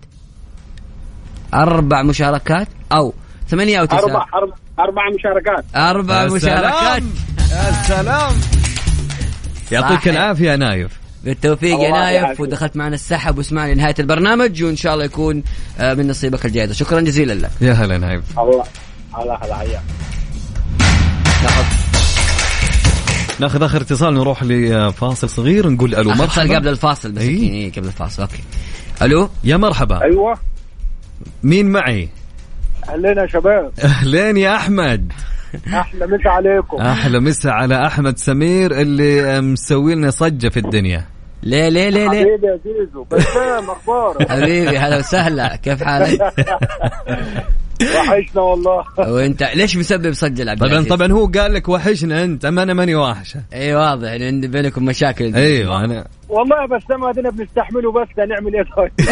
[1.54, 3.14] أربع مشاركات أو
[3.48, 5.66] ثمانية أو تسعة أربع أربع أربع مشاركات.
[5.76, 7.04] أربع يا مشاركات.
[7.04, 7.12] سلام.
[7.52, 8.34] يا سلام.
[9.72, 10.08] يعطيك صح.
[10.08, 10.92] العافية يا نايف.
[11.24, 12.40] بالتوفيق يا نايف.
[12.40, 15.44] ودخلت معنا السحب واسمعني لنهاية البرنامج وإن شاء الله يكون
[15.80, 17.52] من نصيبك الجائزة شكرا جزيلا لك.
[17.62, 18.40] يا هلا نايف.
[18.40, 18.64] الله
[19.18, 19.82] الله هلا حياك.
[23.40, 26.56] ناخذ آخر اتصال نروح لفاصل صغير نقول ألو مرحبا.
[26.56, 27.22] قبل الفاصل بس.
[27.22, 28.44] إيه قبل الفاصل okay.
[29.02, 30.04] ألو؟ يا مرحبا.
[30.04, 30.38] أيوه.
[31.44, 32.10] مين معي؟
[32.90, 33.72] أهلين يا شباب.
[33.84, 35.12] أهلين يا أحمد.
[35.68, 36.78] أحلى مسا عليكم.
[36.78, 41.06] أحلى مسا على أحمد سمير اللي مسوي لنا صجة في الدنيا.
[41.44, 46.22] ليه ليه ليه ليه؟ حبيبي يا زيزو بسام أخبارك؟ حبيبي هلا وسهلا كيف حالك؟
[47.82, 48.84] وحشنا والله.
[48.98, 52.96] وانت ليش مسبب صجل عبد طبعا؟ طبعا هو قال لك وحشنا انت اما أنا ماني
[52.96, 55.36] واحشه إي واضح إن عند بينكم مشاكل.
[55.36, 58.92] إيوه أنا والله بس ما هذنا بنستحمله بس نعمل إيه؟ طيب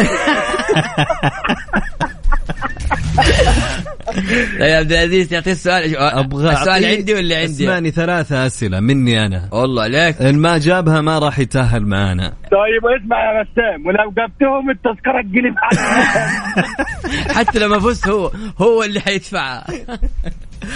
[4.60, 9.26] طيب يا عبد العزيز تعطي السؤال أبغى السؤال عندي ولا عندي؟ اسمعني ثلاثة أسئلة مني
[9.26, 14.10] أنا والله عليك إن ما جابها ما راح يتأهل معانا طيب اسمع يا بسام ولو
[14.10, 15.54] جبتهم التذكرة تجيلي
[17.36, 19.66] حتى لما فزت هو هو اللي حيدفعها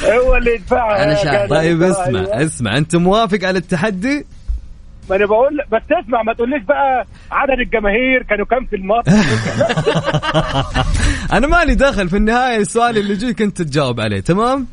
[0.05, 1.46] هو اللي يدفعها أنا يا شاهد.
[1.46, 1.57] جدع.
[1.57, 2.44] طيب اسمع أيوة.
[2.44, 4.26] اسمع أنت موافق على التحدي
[5.11, 9.12] ما أنا بقول بس اسمع ما تقوليش بقى عدد الجماهير كانوا كام في الماتش.
[11.37, 14.66] أنا مالي دخل في النهاية السؤال اللي يجيك أنت تجاوب عليه تمام؟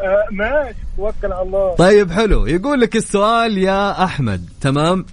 [0.00, 1.74] آه ماشي توكل على الله.
[1.74, 2.46] طيب حلو.
[2.46, 5.04] يقول لك السؤال يا أحمد تمام؟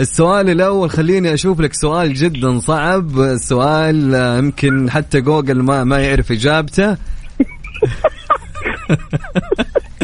[0.00, 3.36] السؤال الأول خليني أشوف لك سؤال جدا صعب.
[3.36, 6.96] سؤال آه، يمكن حتى جوجل ما ما يعرف إجابته.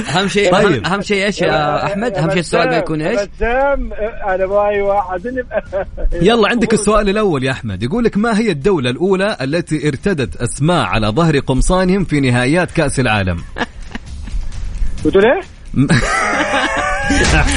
[0.08, 0.84] أهم شيء طيب.
[0.84, 5.44] أهم- اهم شيء إيش يا أحمد؟ أهم شيء السؤال بيكون إيش؟ أنا باي واحد.
[6.28, 7.82] يلا عندك السؤال الأول يا أحمد.
[7.82, 13.00] يقول لك ما هي الدولة الأولى التي ارتدت أسماء على ظهر قمصانهم في نهائيات كأس
[13.00, 13.38] العالم؟
[15.06, 15.40] بتقول إيه؟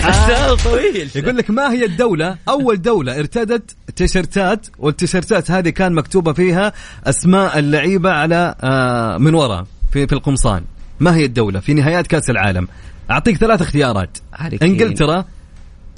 [0.09, 1.09] السؤال طويل.
[1.15, 6.73] يقول لك ما هي الدولة أول دولة ارتدت تيشرتات والتيشرتات هذه كان مكتوبة فيها
[7.05, 10.63] أسماء اللعيبة على آه من وراء في في القمصان؟
[10.99, 12.67] ما هي الدولة في نهايات كأس العالم؟
[13.11, 14.17] أعطيك ثلاث اختيارات.
[14.35, 14.69] هاري كين.
[14.69, 15.25] إنجلترا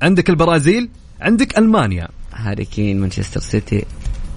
[0.02, 0.90] عندك البرازيل
[1.22, 2.08] عندك ألمانيا.
[2.34, 3.86] هاري كين مانشستر سيتي.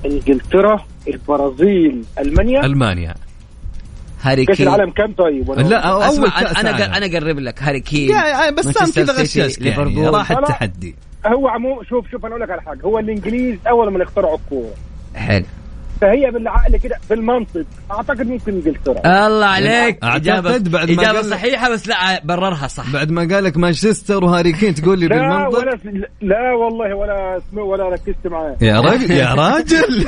[0.07, 2.65] إنجلترا البرازيل ألمانيا.
[2.65, 3.15] ألمانيا.
[4.23, 4.69] هاري كأس كين.
[4.69, 6.95] العالم كم طيب؟ ولا- لا أول أسمع كأس أنا عالم.
[6.95, 10.09] أنا اقرب لك هاري كين يا- بس سام كذا غششك يعني.
[10.09, 10.31] راح.
[10.31, 10.95] التحدي.
[11.27, 12.83] هو عمو شوف شوف أنا أقول لك على حاجة.
[12.83, 14.75] هو الإنجليز أول ما اخترعوا الكورة.
[15.15, 15.45] حلو.
[16.03, 17.65] فهي بالعقل كده بالمنطق.
[17.91, 20.05] أعتقد ممكن انجلترا الله عليك.
[20.05, 22.93] أعتقد إجابة بعد ما إجابة قال صحيحة بس لا بررها صح.
[22.93, 25.59] بعد ما قال لك مانشستر وهاري كين تقول لي بالمنطق.
[25.59, 25.79] ولا
[26.21, 28.57] لا والله ولا اسمه ولا ركزت معاه.
[28.61, 30.07] يا راجل يا راجل.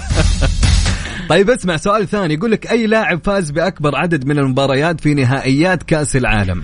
[1.30, 2.34] طيب اسمع سؤال ثاني.
[2.34, 6.62] يقول لك أي لاعب فاز بأكبر عدد من المباريات في نهائيات كأس العالم؟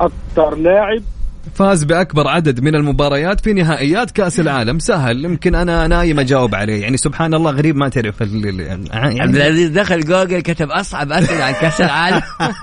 [0.00, 1.02] أكثر لاعب
[1.56, 4.78] فاز بأكبر عدد من المباريات في نهائيات كأس العالم.
[4.78, 6.82] سهل يمكن أنا نايم أجاوب عليه.
[6.82, 11.12] يعني سبحان الله غريب ما تعرف ال- ال- عبد يعني العزيز دخل جوجل كتب أصعب
[11.12, 12.22] أسئلة عن كأس العالم.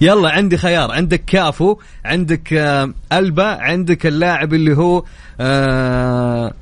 [0.00, 0.92] يلا عندي خيار.
[0.92, 5.04] عندك كافو عندك آه، ألبا عندك اللاعب اللي هو
[5.40, 6.52] آه،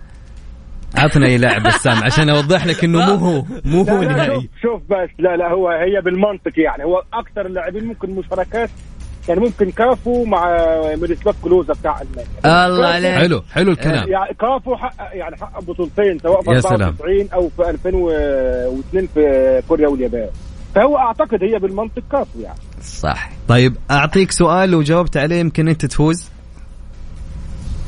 [0.96, 4.82] عطنا أي لاعب بسام عشان أوضح لك إنه مو هو مو هو نهائي شوف شوف
[4.90, 6.84] بس لا لا هو هي بالمنطق يعني.
[6.84, 8.70] هو أكثر اللاعبين ممكن مشاركات
[9.30, 10.56] يعني ممكن كافو مع
[11.00, 12.66] ميروسلاف كلوزا بتاع ألمانيا.
[12.66, 13.14] الله عليك.
[13.14, 14.08] حلو حلو الكلام.
[14.08, 16.96] يعني كافو حقق يعني حقق بطولتين سواء في يا سلام.
[17.00, 20.28] 94 أو في 2002 في كوريا واليابان.
[20.74, 22.58] فهو أعتقد هي بالمنطق كافو يعني.
[22.82, 23.30] صح.
[23.48, 26.30] طيب أعطيك سؤال لو جاوبت عليه يمكن أنت تفوز.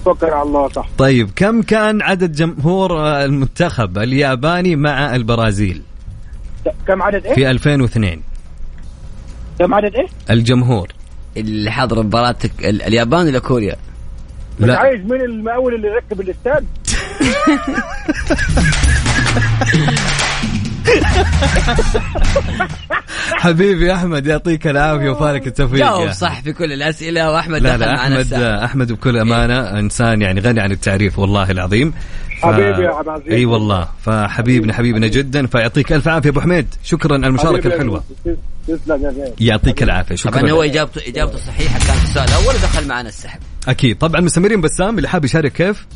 [0.05, 0.89] توكل على الله صح.
[0.99, 5.83] طيب كم كان عدد جمهور المنتخب الياباني مع البرازيل؟
[6.89, 8.23] كم عدد إيه؟ في 2002
[9.59, 10.89] كم عدد إيه؟ الجمهور.
[11.37, 13.77] اللي حاضر مباراة ال- اليابان ولا كوريا؟
[14.59, 14.79] لا.
[14.79, 16.67] عايز مين المقاول اللي يركب الاستاد
[23.33, 26.11] حبيبي أحمد يعطيك العافية وفالك التوفيق يا جاوب.
[26.11, 28.33] صح في كل الأسئلة وأحمد لا لا احمد.
[28.33, 31.93] أحمد بكل أمانة إنسان يعني غني عن التعريف والله العظيم
[32.43, 32.47] ف...
[32.47, 33.33] حبيبي يا عبد العزيز.
[33.33, 33.89] أي والله.
[34.05, 35.47] فحبيبنا حبيبنا جدا.
[35.47, 36.75] فيعطيك ألف عافية أبو حميد.
[36.85, 37.15] شكرا.
[37.15, 38.05] على المشاركه الحلوة.
[38.69, 40.17] تسلم يا غالي يعطيك العافية.
[40.17, 41.79] طبعا شكرا هو اجابته إجابته صحيحة.
[41.79, 43.41] كان في السؤال الأول ودخل معنا السحب.
[43.69, 43.99] أكيد.
[43.99, 45.87] طبعا مستمرين بسام اللي حاب يشارك كيف؟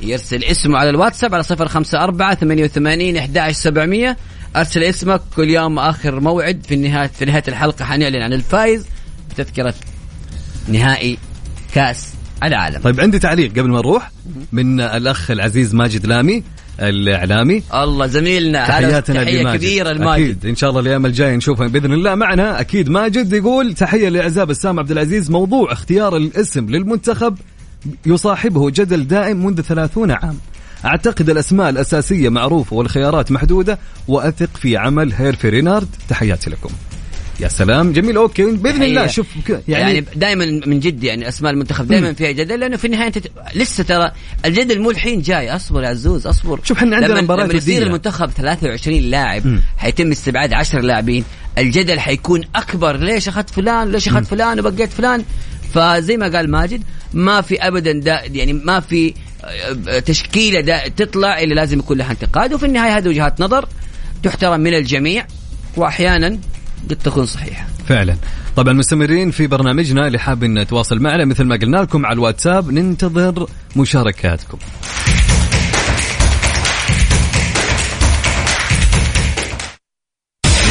[0.00, 4.16] يرسل اسمه على الواتساب على صفر خمسة أربعة ثمانية وثمانين أحد سبعمية.
[4.56, 7.84] أرسل اسمك كل يوم آخر موعد في النهاية في نهاية الحلقة.
[7.84, 8.86] حنعلن عن الفائز
[9.30, 9.74] بتذكرة
[10.68, 11.18] نهائي
[11.74, 12.08] كأس
[12.44, 12.78] العالم.
[12.78, 14.10] طيب عندي تعليق قبل ما نروح
[14.52, 16.42] من الأخ العزيز ماجد لامي
[16.80, 17.62] الإعلامي.
[17.74, 19.58] الله زميلنا تحياتنا تحية لماجد.
[19.60, 20.22] كبيرة لماجد.
[20.22, 22.14] أكيد إن شاء الله الأيام الجاية نشوفها بإذن الله.
[22.14, 25.30] معنا أكيد ماجد يقول تحية لاعزاب بسام عبد العزيز.
[25.30, 27.38] موضوع اختيار الاسم للمنتخب
[28.06, 30.38] يصاحبه جدل دائم منذ ثلاثون عام.
[30.84, 33.78] أعتقد الأسماء الأساسية معروفة والخيارات محدودة
[34.08, 35.88] وأثق في عمل هيرفي رينارد.
[36.08, 36.70] تحياتي لكم.
[37.42, 38.86] يا سلام جميل okay بإذن تحية.
[38.86, 42.84] الله شوف يعني, يعني, دائما من جد يعني أسماء المنتخب دائما فيها جدل لأنه في
[42.84, 43.18] النهاية أنت
[43.54, 44.12] لسه ترى
[44.44, 46.60] الجدل مو الحين جاي أصبر يا عزوز أصبر.
[46.64, 47.82] شوف إحنا عندنا مباراة لما يصير.
[47.82, 49.42] المنتخب 23 لاعب.
[49.76, 51.24] حيتم استبعاد 10 لاعبين
[51.58, 55.24] الجدل حيكون أكبر ليش أخذت فلان؟ ليش أخذت فلان؟ وبقيت فلان؟
[55.74, 56.82] فزي ما قال ماجد
[57.14, 62.10] ما في ابدا دا يعني ما في آه، تشكيلة دا تطلع إلا لازم يكون لها
[62.10, 62.54] انتقاد.
[62.54, 63.68] وفي النهاية هذه وجهات نظر
[64.22, 65.26] تحترم من الجميع
[65.76, 66.38] واحيانا
[66.90, 67.66] قد تكون صحيحة.
[67.88, 68.16] فعلا.
[68.56, 70.06] طبعا مستمرين في برنامجنا.
[70.06, 74.58] اللي حاب ان تواصل معنا مثل ما قلنا لكم على الواتساب ننتظر مشاركاتكم.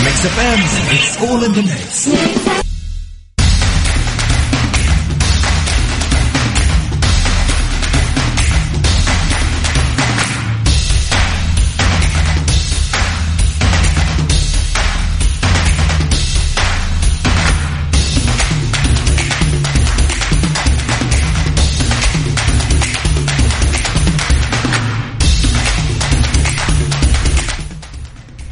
[0.05, 0.61] Mix FM,
[0.95, 2.60] it's all in the mix.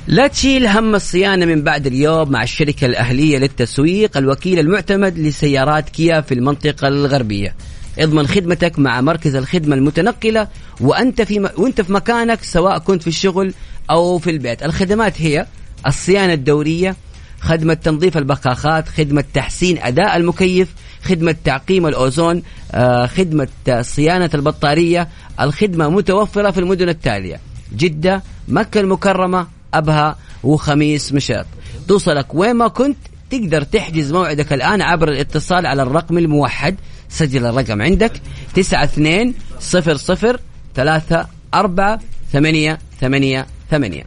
[0.10, 6.22] لا تشيل هم الصيانة من بعد اليوم مع الشركة الأهلية للتسويق الوكيل المعتمد لسيارات كيا
[6.22, 7.56] في المنطقة الغربية.
[8.00, 10.48] اضمن خدمتك مع مركز الخدمة المتنقلة
[10.82, 11.50] وأنت في م...
[11.58, 13.54] وأنت في مكانك سواء كنت في الشغل
[13.90, 14.64] أو في البيت.
[14.64, 15.46] الخدمات هي
[15.88, 16.96] الصيانة الدورية
[17.40, 23.48] خدمة تنظيف البخاخات خدمة تحسين أداء المكيف خدمة تعقيم الأوزون آه، خدمة
[23.82, 25.08] صيانة البطارية
[25.42, 27.40] الخدمة متوفرة في المدن التالية.
[27.76, 31.46] جدة مكة المكرمة أبها وخميس مشاط
[31.88, 32.98] توصلك وين ما كنت
[33.30, 36.76] تقدر تحجز موعدك الآن عبر الاتصال على الرقم الموحد.
[37.10, 38.22] سجل الرقم عندك.
[38.56, 40.40] تسعة اثنين صفر صفر
[40.76, 42.00] ثلاثة أربعة
[42.34, 44.04] ثمانية ثمانية ثمانية.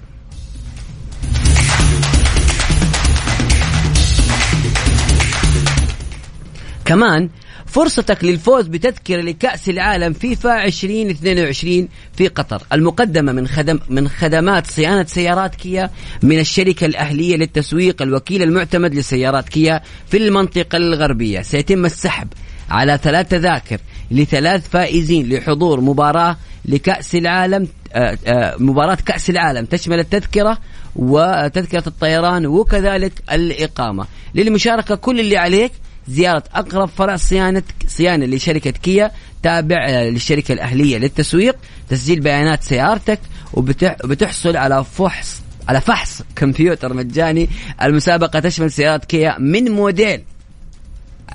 [6.84, 7.28] كمان
[7.72, 15.04] فرصتك للفوز بتذكرة لكأس العالم فيفا 2022 في قطر المقدمة من خدم من خدمات صيانة
[15.04, 15.90] سيارات كيا
[16.22, 21.42] من الشركة الأهلية للتسويق الوكيل المعتمد لسيارات كيا في المنطقة الغربية.
[21.42, 22.28] سيتم السحب
[22.70, 23.78] على ثلاث تذاكر
[24.10, 29.64] لثلاث فائزين لحضور مباراة لكأس العالم آه، آه، مباراة كأس العالم.
[29.64, 30.58] تشمل التذكرة
[30.96, 34.06] وتذكرة الطيران وكذلك الإقامة.
[34.34, 35.72] للمشاركة كل اللي عليك
[36.08, 39.10] زيارة أقرب فرع صيانة صيانة لشركة كيا
[39.42, 41.56] تابع آه، للشركة الأهلية للتسويق
[41.88, 43.20] تسجيل بيانات سيارتك
[43.54, 47.48] وبتح- وبتحصل على فحص على فحص كمبيوتر مجاني.
[47.82, 50.22] المسابقة تشمل سيارات كيا من موديل.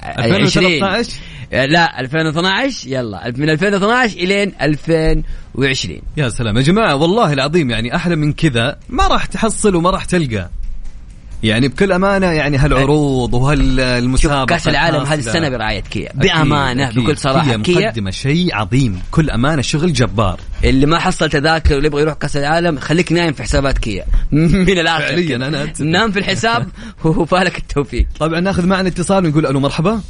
[0.04, 1.14] 2013
[1.54, 7.96] آه، لا 2012 يلا من 2012 إلين 2020 يا سلام يا جماعة والله العظيم يعني
[7.96, 8.78] أحلى من كذا.
[8.90, 10.50] ما راح تحصل وما راح تلقى.
[11.44, 15.32] يعني بكل أمانة يعني هالعروض شوف وهالمسابقة كأس العالم هذه الحاصلة.
[15.32, 16.12] السنة برعاية كيا.
[16.16, 17.04] بأمانة أكيد.
[17.04, 17.88] بكل صراحة كيا كيا.
[17.88, 19.02] مقدمة شيء عظيم.
[19.12, 20.40] كل أمانة شغل جبار.
[20.64, 24.06] اللي ما حصل تذاكر واللي يبغى يروح كأس العالم خليك نايم في حسابات كيا.
[24.32, 25.08] من الآخر.
[25.08, 25.86] فعلياً أتفق.
[25.86, 26.68] نام في الحساب
[27.06, 28.08] وفالك التوفيق.
[28.20, 30.02] طبعا ناخذ معنا اتصال ونقول ألو مرحبا.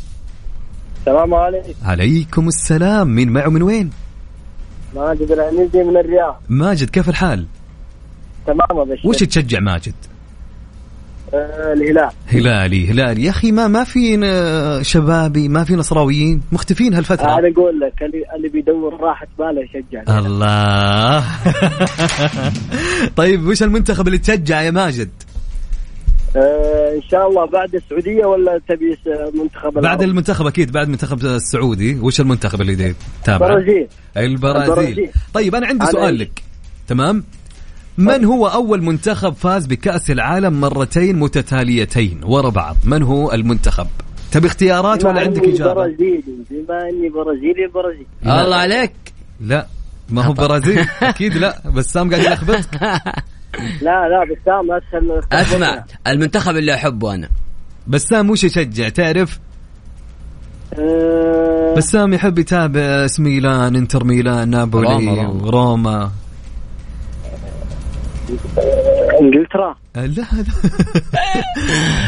[1.00, 1.74] السلام عليكم.
[1.86, 3.08] عليكم السلام.
[3.16, 3.90] مين معه من وين؟
[4.96, 6.42] ماجد العنيزي من الرياض.
[6.50, 7.46] ماجد كيف الحال؟
[8.48, 9.94] تمام ابشر وش تشجع ماجد؟
[11.34, 14.20] الهلال هلالي هلالي يا أخي ما ما في
[14.82, 20.20] شبابي ما في نصراويين مختفين هالفترة أنا أقول لك اللي, اللي بيدور راحة باله يشجع.
[20.20, 21.24] الله
[23.18, 25.10] طيب وش المنتخب اللي تشجع يا ماجد
[26.36, 28.98] آه إن شاء الله بعد السعودية ولا تبي
[29.34, 33.88] منتخب بعد العرب؟ المنتخب أكيد بعد المنتخب السعودي وش المنتخب اللي تتابعه؟ البرازيل
[34.18, 35.10] البرازيل البرازيل.
[35.34, 36.20] طيب أنا عندي أنا سؤال.
[36.20, 36.44] لك
[36.88, 37.24] تمام
[37.98, 43.88] من هو أول منتخب فاز بكأس العالم مرتين متتاليتين ورا بعض؟ من هو المنتخب؟
[44.32, 48.46] تبي اختيارات ولا عندك إني إجابة؟ برازيلي بما إني برازيلي برازيل لا.
[48.46, 48.92] الله عليك.
[49.42, 49.68] لا
[50.10, 52.74] ما هو برازيل أكيد لا بسام قاعد يلخبطك
[53.82, 57.30] لا لا بسام لا تخل- أسمع المنتخب اللي أحبه أنا.
[57.88, 59.40] بسام وش يشجع؟ تعرف؟
[60.74, 65.50] آه بسام يحب يتابع إس ميلان إنتر ميلان نابولي روما، روما.
[65.50, 66.12] روما.
[69.22, 69.76] إنجلترا.
[69.96, 70.26] لا لا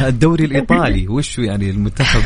[0.08, 1.08] الدوري الإيطالي.
[1.08, 2.21] وش يعني المنتخب؟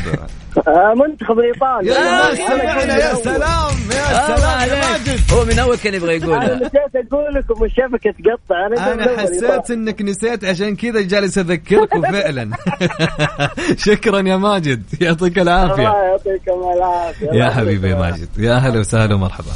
[0.67, 3.75] آه منتخب الايطالي يا سمعنا يا سلام.
[3.91, 5.19] يا سلام يا ماجد.
[5.34, 8.67] هو من أول كان يبغى أنا يقولها نسيت أقول لكم الشبكة تقطع.
[8.67, 12.49] أنا أنا حسيت إنك نسيت عشان كذا جالس اذكرك وفعلا
[13.86, 14.84] شكرا يا ماجد.
[15.01, 15.73] يعطيك العافية.
[15.88, 17.29] الله يعطيكم العافية.
[17.34, 18.29] يا حبيبي يا ماجد.
[18.38, 19.51] يا هلا وسهلا ومرحبا.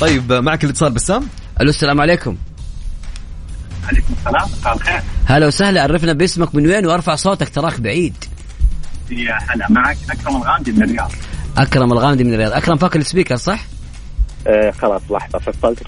[0.00, 1.28] طيب معك الاتصال بسام؟
[1.60, 2.36] ألو السلام عليكم.
[3.88, 5.00] عليكم السلام مساء الخير.
[5.26, 8.14] هلا وسهلا عرفنا باسمك من وين وأرفع صوتك تراك بعيد.
[9.10, 11.12] يا هلا معك أكرم الغامدي من الرياض.
[11.58, 12.52] أكرم الغامدي من الرياض.
[12.52, 13.64] أكرم فاك ال speaker صح؟
[14.46, 15.82] آه خلاص لحظة فصلت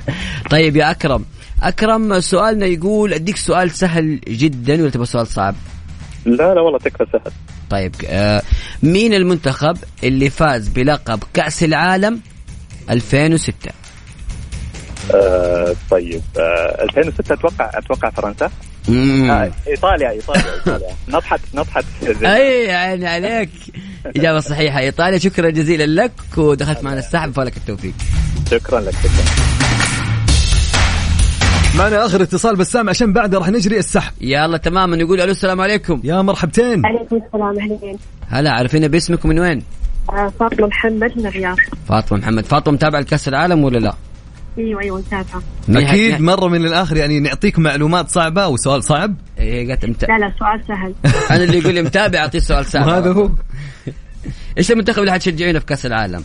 [0.50, 1.24] طيب يا أكرم.
[1.62, 5.54] أكرم سؤالنا يقول أديك سؤال سهل جدا ولا تبغى سؤال صعب؟
[6.24, 7.32] لا لا والله تكفى سهل.
[7.70, 8.42] طيب آه
[8.82, 12.20] مين المنتخب اللي فاز بلقب كأس العالم
[12.90, 13.83] 2006
[15.14, 18.50] آه طيب آه 2006 أتوقع أتوقع فرنسا.
[18.88, 20.88] آه إيطاليا إيطاليا إيطاليا.
[21.08, 21.84] نضحك نضحك
[22.24, 23.50] أي عيني عليك.
[24.16, 24.78] إجابة صحيحة.
[24.80, 27.94] إيطاليا شكرا جزيلا لك ودخلت معنا السحب فلك التوفيق.
[28.50, 29.24] شكرا لك شكرا.
[31.78, 34.12] معنا آخر اتصال بسام عشان بعده راح نجري السحب.
[34.20, 34.96] يلا تماما.
[34.96, 36.00] نقول ألو السلام عليكم.
[36.04, 36.86] يا مرحبتين.
[36.86, 37.98] عليكم السلام أهلين.
[38.28, 39.62] هلا عارفين باسمكم من وين؟
[40.10, 41.56] آه، فاطمة محمد من الرياض.
[41.88, 42.44] فاطمة محمد.
[42.44, 43.94] فاطمة متابعه لكأس العالم ولا لا؟
[44.58, 49.14] أيوه أيوه متابعة مين أكيد مرة من الآخر يعني نعطيك معلومات صعبة وسؤال صعب.
[49.38, 50.04] إيه قالت مت...
[50.04, 50.94] لا لا سؤال سهل.
[51.36, 52.88] أنا اللي يقول لي متابع أعطيه سؤال سهل.
[52.88, 53.30] وهذا هو.
[54.58, 56.24] إيش المنتخب اللي حتشجعينه في كأس العالم؟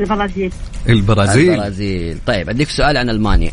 [0.00, 0.52] البرازيل.
[0.88, 1.52] البرازيل.
[1.52, 2.18] البرازيل.
[2.26, 3.52] طيب أديك سؤال عن ألمانيا.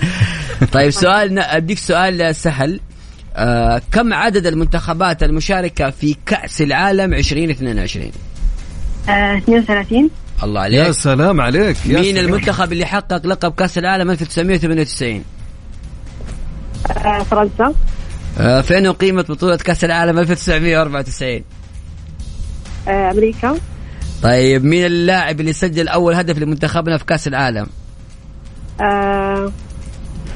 [0.72, 2.80] طيب سؤال أديك سؤال سهل.
[3.36, 8.10] آه كم عدد المنتخبات المشاركة في كأس العالم 2022
[9.08, 10.10] آه، 32
[10.42, 12.26] الله يا عليك سلام عليك يا مين سلام.
[12.26, 15.24] المنتخب اللي حقق لقب كأس العالم 1998
[16.90, 17.74] آه، فرنسا.
[18.38, 21.44] آه فين أقيمت بطولة كأس العالم 1994
[22.88, 23.56] آه، أمريكا.
[24.22, 27.66] طيب مين اللاعب اللي سجل أول هدف لمنتخبنا في كأس العالم؟
[28.80, 29.52] آه،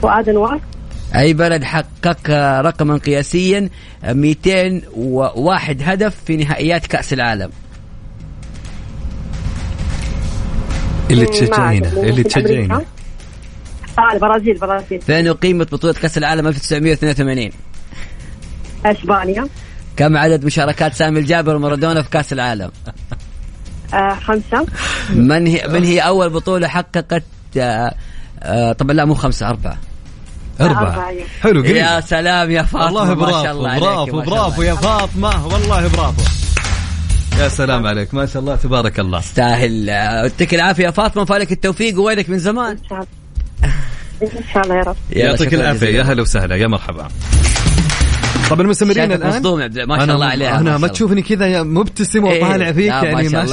[0.03, 0.61] فؤاد أنوار.
[1.15, 3.69] أي بلد حقق رقما قياسيا
[4.05, 7.51] آه، 201 هدف في نهائيات كأس العالم؟
[11.11, 11.89] اللي ما تشجعينه.
[11.89, 12.75] اللي تشجعينه.
[13.99, 15.01] آه البرازيل البرازيل.
[15.01, 17.51] فين أقيمت بطولة كأس العالم 1982
[18.87, 19.49] اسبانيا
[19.97, 22.71] كم عدد مشاركات سامي الجابر ومارادونا في كأس العالم؟
[23.95, 24.67] آه، خمسة.
[25.11, 27.25] من هي من هي أول بطولة حققت
[27.57, 27.95] آه،
[28.43, 29.79] آه، طبعا لا مو خمسة أربعة.
[30.61, 31.09] أربعة.
[31.09, 31.25] أيوة.
[31.43, 31.77] حلو قريب.
[31.77, 34.65] يا سلام يا فاطمة والله ما شاء برافو الله عليك برافو برافو الله.
[34.65, 36.44] يا فاطمة والله برافو.
[37.41, 38.15] يا سلام عليك.
[38.15, 39.21] ما شاء الله تبارك الله.
[39.21, 40.85] تستاهل يعطيك العافية.
[40.85, 42.01] يا فاطمة فالك التوفيق.
[42.01, 43.75] وينك من زمان؟ إن شاء الله.
[44.23, 44.97] إن شاء الله يا رب.
[45.11, 45.99] يعطيك جزيلاً.
[45.99, 46.57] يا هلا وسهلا.
[46.57, 47.09] يا مرحبا.
[48.51, 49.43] طبعا المستمرين الآن؟
[49.89, 50.89] ما شاء الله عليها، أنا ما.
[50.89, 53.45] تشوفني كذا مبتسم إيه، وطالع فيك يعني ما شاء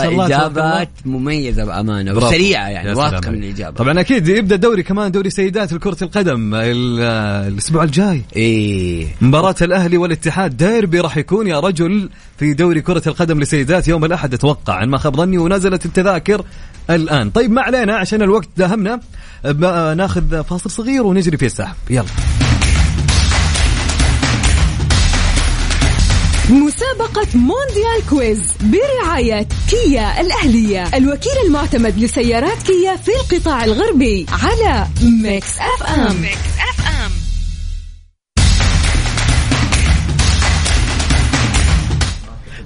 [0.48, 2.28] الله مميزة بأمانة برافو.
[2.28, 3.38] وسريعة يعني واثقة من.
[3.44, 3.76] الإجابة.
[3.78, 7.00] طبعا أكيد يبدأ دوري كمان دوري سيدات لكره القدم ال-
[7.48, 8.22] الأسبوع الجاي.
[8.36, 9.08] إيه.
[9.22, 14.34] مباراة الأهلي والاتحاد ديربي راح يكون يا رجل في دوري كرة القدم لسيدات يوم الأحد
[14.34, 16.44] أتوقع إن ما خاب ظني ونزلت التذاكر
[16.90, 17.30] الآن.
[17.30, 19.00] طيب ما علينا عشان الوقت داهمنا
[19.98, 21.76] ناخذ فاصل صغير ونجري في السحب.
[21.90, 22.06] يلا.
[26.52, 30.84] مسابقة مونديال quiz برعاية كيا الأهلية.
[30.94, 36.26] الوكيل المعتمد لسيارات كيا في القطاع الغربي على Mix FM.
[36.26, 37.12] FM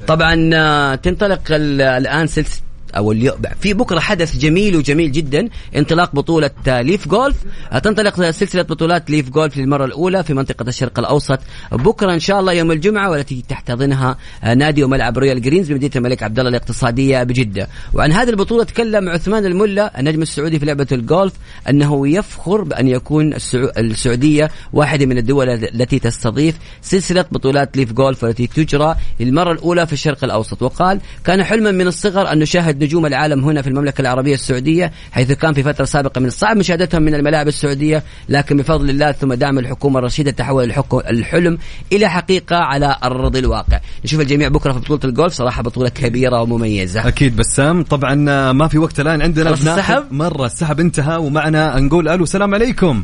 [0.07, 2.62] طبعا آه، تنطلق ال- الآن سلس-
[2.97, 7.36] أو اليوم في بكرة حدث جميل وجميل جدا انطلاق بطولة آه، LIV Golf
[7.71, 11.39] آه، تنطلق سلسلة بطولات LIV Golf للمرة الأولى في منطقة الشرق الأوسط.
[11.71, 16.23] بكرة إن شاء الله يوم الجمعة والتي تحتضنها آه، نادي وملعب Royal Greens بمدينة الملك
[16.23, 17.67] عبد الله الاقتصادية بجدة.
[17.93, 21.33] وعن هذه البطولة تكلم عثمان الملا النجم السعودي في لعبة الجولف
[21.69, 23.33] أنه يفخر بأن يكون
[23.77, 29.93] السعودية واحدة من الدول التي تستضيف سلسلة بطولات LIV Golf والتي تجرى للمرة الأولى في
[29.93, 30.61] الشرق الأوسط.
[30.61, 35.32] وقال كان حلما من الصغر أن نشاهد نجوم العالم هنا في المملكة العربية السعودية حيث
[35.32, 39.59] كان في فترة سابقة من الصعب مشاهدتهم من الملاعب السعودية لكن بفضل الله ثم دعم
[39.59, 40.73] الحكومة الرشيدة تحول
[41.09, 41.57] الحلم
[41.91, 43.80] إلى حقيقة على أرض الواقع.
[44.05, 47.07] نشوف الجميع بكرة في بطولة الجولف صراحة بطولة كبيرة ومميزة.
[47.07, 47.84] أكيد بسام.
[47.84, 48.15] طبعا
[48.51, 53.03] ما في وقت الآن عندنا السحب؟ مرة السحب انتهى ومعنا نقول ألو السلام عليكم.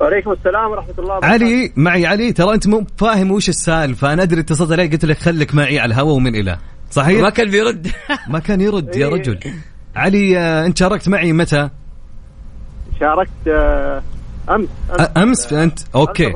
[0.00, 1.32] وعليكم السلام ورحمة الله وبركاته.
[1.32, 4.12] علي معي علي ترى أنت مو فاهم وش السالفة.
[4.12, 6.58] أنا أدري اتصلت علي قلت لك خليك معي على الهواء ومن إلى.
[6.90, 7.90] صحيح؟ ما كان بيرد.
[8.28, 9.38] ما كان يرد يا رجل.
[9.96, 11.70] علي آه، انت شاركت معي متى؟
[13.00, 14.02] شاركت آه،
[14.50, 16.32] أمس أمس, أمس انت okay.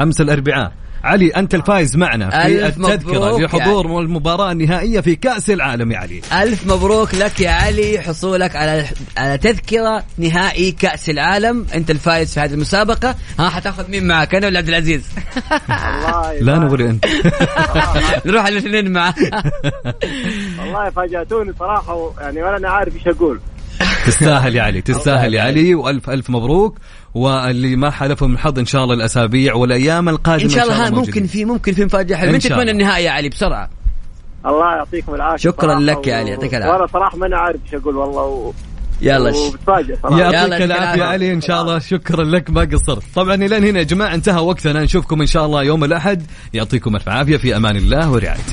[0.00, 0.72] أمس الأربعاء.
[1.04, 3.98] علي أنت الفايز معنا في التذكرة لحضور يعني.
[3.98, 6.20] المباراة النهائية في كأس العالم يا علي.
[6.32, 8.84] ألف مبروك لك يا علي حصولك على
[9.16, 11.66] على تذكرة نهائي كأس العالم.
[11.74, 13.14] أنت الفايز في هذه المسابقة.
[13.38, 15.02] ها حتاخذ مين معك؟ أنا ولا عبد العزيز؟
[16.40, 17.04] لا نقول أنت.
[18.26, 19.14] نروح الاثنين معه
[20.58, 23.40] والله فاجأتوني صراحة يعني ولا أنا عارف إيش أقول.
[24.06, 26.78] تستاهل يا علي تستاهل يا علي وألف ألف مبروك.
[27.14, 30.88] واللي ما حلفهم الحظ إن شاء الله الأسابيع والأيام القادمة إن شاء الله, إن شاء
[30.88, 32.32] الله ممكن في ممكن في مفاجأة حلوة.
[32.32, 33.70] من تتمنى النهائي يا علي بسرعة.
[34.46, 36.74] الله يعطيكم العافية شكرا لك يا علي يعطيك العافية.
[36.74, 38.52] وأنا صراحة ما أنا عارف إيش أقول والله و...
[39.00, 39.32] يلا.
[40.10, 44.14] يعطيك العافية علي إن شاء الله شكرا لك ما قصرت طبعا إلى هنا يا جماعة
[44.14, 44.82] انتهى وقتنا.
[44.82, 46.22] نشوفكم إن شاء الله يوم الأحد.
[46.54, 48.52] يعطيكم ألف عافية في أمان الله ورعايته.